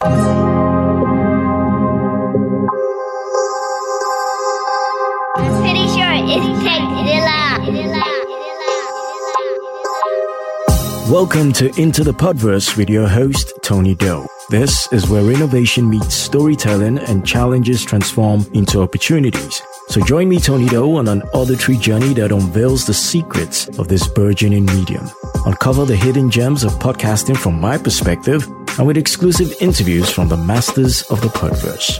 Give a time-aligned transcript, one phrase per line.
[0.00, 0.10] pretty
[5.90, 6.46] sure it's
[11.10, 14.28] Welcome to Into the Podverse with your host, Tony Doe.
[14.50, 19.62] This is where innovation meets storytelling and challenges transform into opportunities.
[19.88, 24.06] So join me, Tony Doe, on an auditory journey that unveils the secrets of this
[24.06, 25.10] burgeoning medium.
[25.44, 28.46] Uncover the hidden gems of podcasting from my perspective
[28.78, 31.98] and with exclusive interviews from the masters of the Podverse.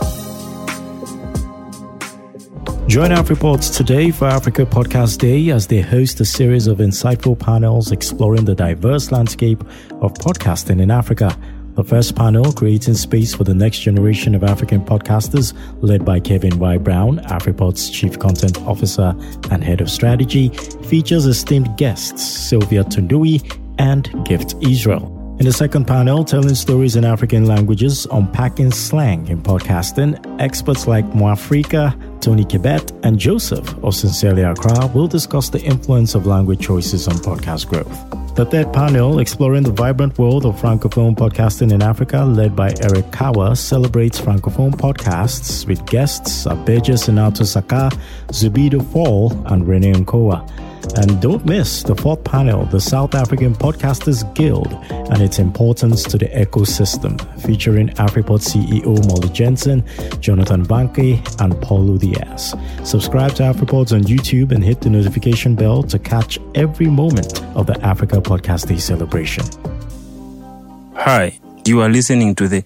[2.88, 7.92] Join AfriPods today for Africa Podcast Day as they host a series of insightful panels
[7.92, 9.60] exploring the diverse landscape
[10.00, 11.36] of podcasting in Africa.
[11.74, 15.52] The first panel, Creating Space for the Next Generation of African Podcasters,
[15.83, 16.78] led by Kevin Y.
[16.78, 19.14] Brown, AfriPod's Chief Content Officer
[19.50, 20.48] and Head of Strategy,
[20.84, 23.42] features esteemed guests Silvia Tonui
[23.78, 25.17] and Gift Israel.
[25.38, 31.05] In the second panel, telling stories in African languages, unpacking slang in podcasting, experts like
[31.12, 37.06] Mwafreeka, Tony Kibet, and Joseph of Sincerely Accra will discuss the influence of language choices
[37.06, 38.34] on podcast growth.
[38.34, 43.12] The third panel, exploring the vibrant world of Francophone podcasting in Africa, led by Eric
[43.12, 47.91] Kawa, celebrates Francophone podcasts with guests Abèdjè Sinatou Saka,
[48.33, 50.67] Zoubida Fall, and René Nkowa.
[50.97, 56.19] And don't miss the fourth panel, the South African Podcasters Guild and its importance to
[56.19, 59.84] the ecosystem, featuring AfriPod CEO Molly Jensen,
[60.21, 62.55] Jonathan Banke, and Paulo Diaz.
[62.84, 67.67] Subscribe to AfriPods on YouTube and hit the notification bell to catch every moment of
[67.67, 69.45] the Africa Podcast Day celebration.
[70.95, 72.65] Hi, you are listening to the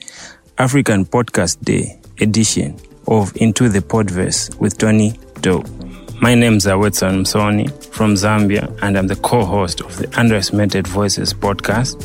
[0.59, 5.65] African Podcast Day edition of Into the Podverse with Tony Doe.
[6.23, 10.87] My name is Wedson Msoni from Zambia, and I'm the co host of the Underestimated
[10.87, 11.98] Voices podcast.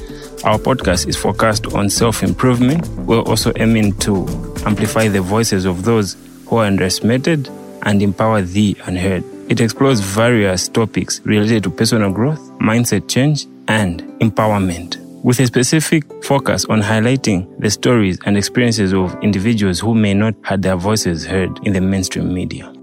[0.44, 2.88] Our podcast is focused on self improvement.
[3.06, 4.26] We're also aiming to
[4.66, 7.48] amplify the voices of those who are underestimated
[7.84, 9.24] and empower the unheard.
[9.52, 16.04] It explores various topics related to personal growth, mindset change, and empowerment with a specific
[16.24, 21.24] focus on highlighting the stories and experiences of individuals who may not have their voices
[21.24, 22.74] heard in the mainstream media.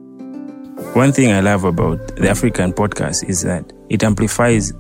[0.95, 4.73] One thing I love about the African podcast is that it amplifies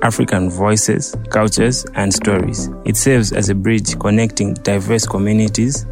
[0.00, 2.70] African voices, cultures, and stories.
[2.86, 5.84] It serves as a bridge connecting diverse communities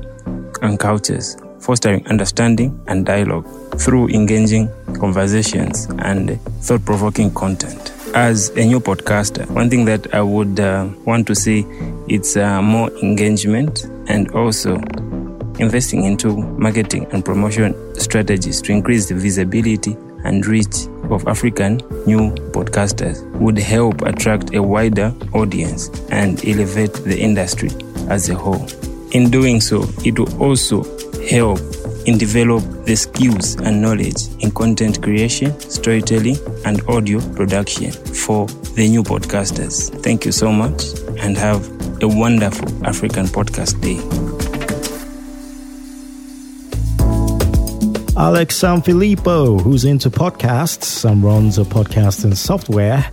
[0.62, 3.47] and cultures, fostering understanding and dialogue
[3.78, 7.92] through engaging conversations and thought provoking content.
[8.15, 11.66] As a new podcaster, one thing that I would uh, want to see
[12.09, 14.81] it's uh, more engagement and also
[15.59, 22.31] investing into marketing and promotion strategies to increase the visibility and reach of African new
[22.53, 27.71] podcasters would help attract a wider audience and elevate the industry
[28.09, 28.66] as a whole.
[29.12, 30.83] In doing so, it will also
[31.28, 31.61] help
[32.06, 38.47] in develop the skills and knowledge in content creation, storytelling, and audio production for
[38.77, 39.91] the new podcasters.
[40.03, 40.84] Thank you so much
[41.21, 41.66] and have
[42.03, 44.35] a wonderful African Podcast Day.
[48.19, 53.04] Alex Sanfilippo, who's into podcasts and runs a podcasting software,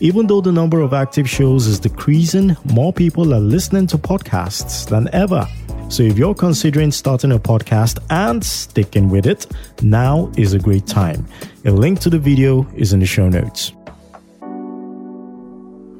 [0.00, 4.88] Even though the number of active shows is decreasing, more people are listening to podcasts
[4.88, 5.46] than ever.
[5.90, 9.48] So if you're considering starting a podcast and sticking with it,
[9.82, 11.26] now is a great time.
[11.64, 13.72] A link to the video is in the show notes.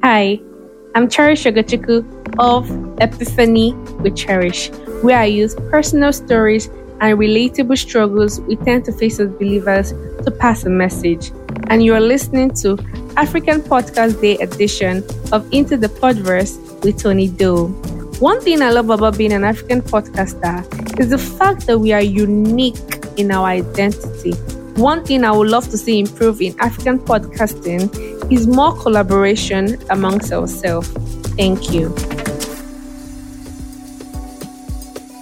[0.01, 0.39] Hi,
[0.95, 2.05] I'm Cherish Oguchukwu
[2.39, 2.71] of
[3.01, 4.69] Epiphany with Cherish,
[5.01, 6.67] where I use personal stories
[7.01, 11.33] and relatable struggles we tend to face as believers to pass a message.
[11.67, 12.77] And you're listening to
[13.17, 15.03] African Podcast Day edition
[15.33, 17.67] of Into the Podverse with Tony Doe.
[18.21, 22.03] One thing I love about being an African podcaster is the fact that we are
[22.03, 22.77] unique
[23.17, 24.33] in our identity.
[24.79, 27.89] One thing I would love to see improve in African podcasting
[28.31, 30.87] is more collaboration amongst ourselves.
[31.35, 31.89] Thank you.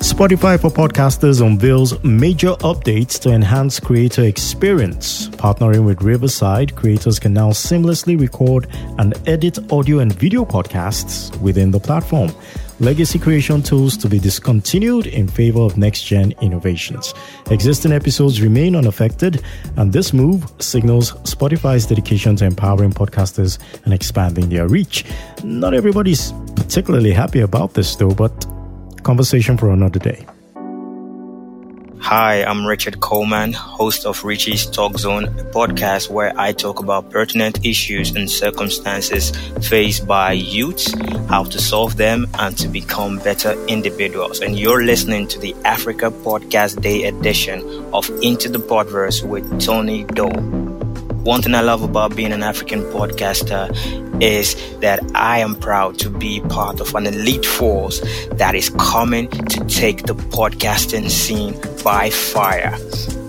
[0.02, 5.30] Spotify for Podcasters unveils major updates to enhance creator experience.
[5.30, 8.68] Partnering with Riverside, creators can now seamlessly record
[8.98, 12.30] and edit audio and video podcasts within the platform.
[12.80, 17.14] Legacy creation tools to be discontinued in favor of next gen innovations.
[17.52, 19.42] Existing episodes remain unaffected,
[19.78, 25.06] and this move signals Spotify's dedication to empowering podcasters and expanding their reach.
[25.44, 28.46] Not everybody's particularly happy about this, though, but
[29.04, 30.26] Conversation for another day.
[32.01, 37.12] Hi, I'm Richard Coleman, host of Richie's Talk Zone, a podcast where I talk about
[37.12, 39.31] pertinent issues and circumstances
[39.68, 40.94] faced by youths,
[41.28, 44.40] how to solve them, and to become better individuals.
[44.40, 47.62] And you're listening to the Africa Podcast Day edition
[47.94, 50.69] of Into the Podverse with Tony Doe.
[51.24, 53.69] One thing I love about being an African podcaster
[54.24, 58.00] is that I am proud to be part of an elite force
[58.31, 62.71] that is coming to take the podcasting scene by fire.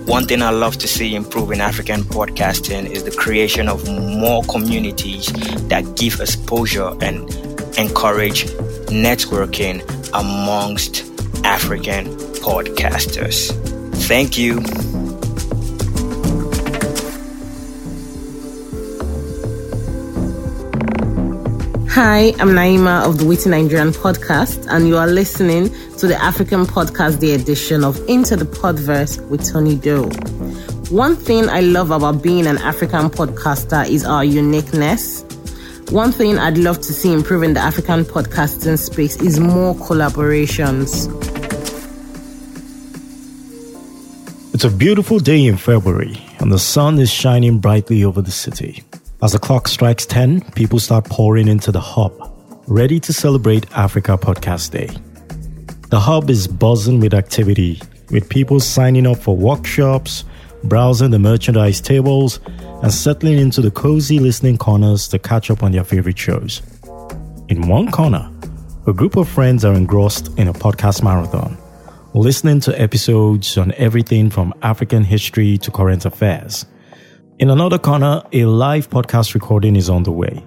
[0.05, 4.41] One thing I love to see improve in African podcasting is the creation of more
[4.43, 5.27] communities
[5.67, 7.29] that give exposure and
[7.77, 8.45] encourage
[8.87, 9.81] networking
[10.13, 11.03] amongst
[11.45, 12.05] African
[12.39, 13.51] podcasters.
[14.07, 14.61] Thank you.
[21.93, 26.65] Hi, I'm Naima of the Witty Nigerian podcast, and you are listening to the African
[26.65, 30.07] Podcast Day edition of Into the Podverse with Tony Doe.
[30.89, 35.23] One thing I love about being an African podcaster is our uniqueness.
[35.89, 41.09] One thing I'd love to see improving the African podcasting space is more collaborations.
[44.53, 48.81] It's a beautiful day in February, and the sun is shining brightly over the city.
[49.23, 52.11] As the clock strikes 10, people start pouring into the hub,
[52.65, 54.89] ready to celebrate Africa Podcast Day.
[55.89, 57.79] The hub is buzzing with activity,
[58.09, 60.23] with people signing up for workshops,
[60.63, 62.39] browsing the merchandise tables,
[62.81, 66.63] and settling into the cozy listening corners to catch up on their favorite shows.
[67.47, 68.27] In one corner,
[68.87, 71.55] a group of friends are engrossed in a podcast marathon,
[72.15, 76.65] listening to episodes on everything from African history to current affairs.
[77.41, 80.45] In another corner, a live podcast recording is on the way,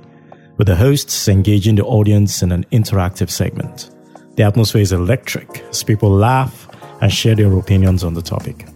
[0.59, 3.91] with the hosts engaging the audience in an interactive segment.
[4.37, 6.69] The atmosphere is electric as people laugh
[7.01, 8.69] and share their opinions on the topic.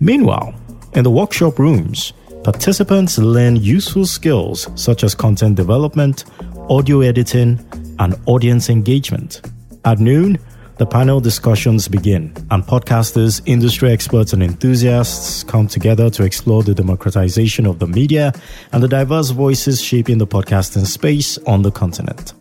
[0.00, 0.54] Meanwhile,
[0.94, 6.24] in the workshop rooms, participants learn useful skills such as content development,
[6.70, 7.60] audio editing,
[7.98, 9.42] and audience engagement.
[9.84, 10.38] At noon,
[10.78, 16.74] the panel discussions begin, and podcasters, industry experts, and enthusiasts come together to explore the
[16.74, 18.32] democratization of the media
[18.72, 22.34] and the diverse voices shaping the podcasting space on the continent.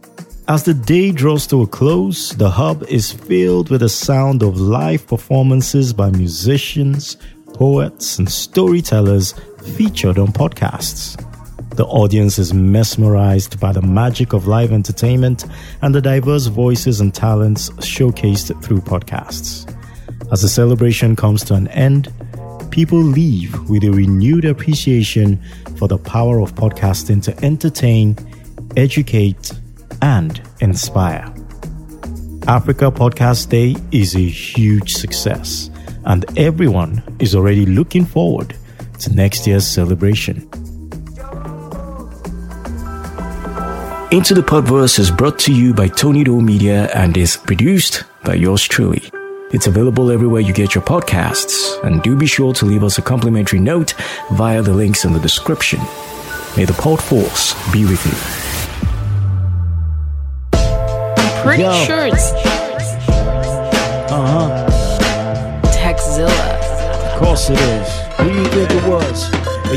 [0.49, 4.59] As the day draws to a close, the hub is filled with the sound of
[4.59, 7.17] live performances by musicians,
[7.53, 9.33] poets, and storytellers
[9.77, 11.15] featured on podcasts.
[11.75, 15.44] The audience is mesmerized by the magic of live entertainment
[15.81, 19.69] and the diverse voices and talents showcased through podcasts.
[20.31, 22.13] As the celebration comes to an end,
[22.72, 25.42] people leave with a renewed appreciation
[25.77, 28.16] for the power of podcasting to entertain,
[28.78, 29.52] educate,
[30.02, 31.26] and inspire.
[32.47, 35.69] Africa Podcast Day is a huge success,
[36.06, 38.56] and everyone is already looking forward
[38.99, 40.49] to next year's celebration.
[44.12, 48.35] Into the Podverse is brought to you by Tony Doe Media and is produced by
[48.35, 49.02] yours truly.
[49.52, 53.02] It's available everywhere you get your podcasts, and do be sure to leave us a
[53.02, 53.94] complimentary note
[54.33, 55.80] via the links in the description.
[56.56, 58.14] May the Pod Force be with you.
[61.44, 61.74] Pretty Yo.
[61.85, 62.31] sure it's
[64.12, 65.62] Uh huh.
[65.74, 67.14] Texzilla.
[67.14, 67.90] Of course it is.
[68.19, 69.30] Who do you think it was?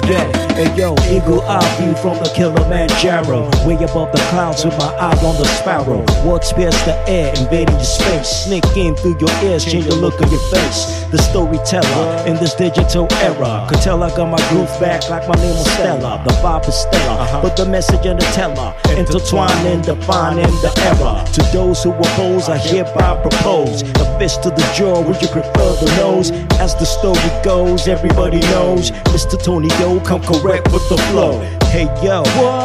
[0.09, 3.49] Yeah, hey yo, eagle eye view from the killer man Kilimanjaro.
[3.65, 6.05] Way above the clouds with my eye on the sparrow.
[6.27, 8.29] Words pierce the air, invading your space.
[8.45, 11.07] Sneak in through your ears, change the look of your face.
[11.13, 13.67] The storyteller in this digital era.
[13.69, 16.23] Could tell I got my groove back like my name was Stella.
[16.27, 17.43] The vibe is stellar, uh-huh.
[17.43, 18.75] but the message and the teller.
[18.99, 21.25] Intertwining, defining the error.
[21.35, 23.83] To those who oppose, I hereby propose.
[23.83, 26.31] A fist to the jaw, would you prefer the nose?
[26.59, 28.91] As the story goes, everybody knows.
[29.15, 29.41] Mr.
[29.41, 31.41] Tony Yo, come correct with the flow.
[31.69, 32.23] Hey yo,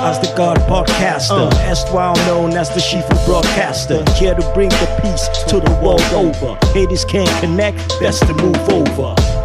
[0.07, 1.69] as the God podcaster, uh.
[1.69, 6.57] erstwhile known as the Shifu broadcaster, here to bring the peace to the world over.
[6.73, 9.42] Haters can't connect, best to move over.